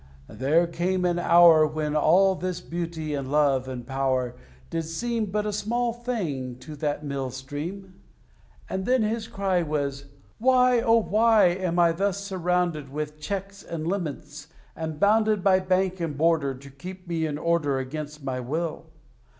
There 0.29 0.65
came 0.65 1.05
an 1.05 1.19
hour 1.19 1.67
When 1.67 1.95
all 1.95 2.33
this 2.33 2.59
beauty 2.59 3.13
and 3.13 3.31
love 3.31 3.67
and 3.67 3.85
power 3.85 4.35
Did 4.71 4.81
seem 4.85 5.27
But 5.27 5.45
a 5.45 5.53
small 5.53 5.93
thing 5.93 6.55
to 6.57 6.75
that 6.77 7.05
Mill 7.05 7.29
Stream. 7.29 8.01
And 8.67 8.87
then 8.87 9.03
his 9.03 9.27
cry 9.27 9.61
Was, 9.61 10.05
"Why, 10.39 10.79
oh! 10.81 10.97
why 11.03 11.49
Am 11.49 11.77
I 11.77 11.91
thus 11.91 12.17
surrounded 12.23 12.89
With 12.89 13.19
checks 13.19 13.61
and 13.61 13.85
limits, 13.85 14.47
and 14.75 14.99
bounded 14.99 15.43
By 15.43 15.59
bank 15.59 15.99
and 15.99 16.17
border 16.17 16.55
To 16.55 16.71
keep 16.71 17.07
me 17.07 17.27
in 17.27 17.37
order, 17.37 17.77
Against 17.77 18.23
my 18.23 18.39
will? 18.39 18.87